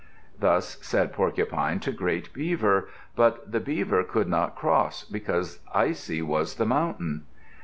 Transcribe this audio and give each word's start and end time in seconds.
Thus 0.39 0.79
said 0.83 1.13
Porcupine 1.13 1.79
to 1.81 1.91
great 1.91 2.33
Beaver. 2.33 2.89
But 3.15 3.51
the 3.51 3.59
Beaver 3.59 4.03
could 4.03 4.27
not 4.27 4.55
cross, 4.55 5.03
because 5.03 5.59
icy 5.75 6.23
was 6.23 6.55
the 6.55 6.65
mountain. 6.65 7.27